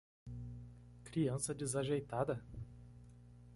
[1.03, 2.43] Criança desajeitada?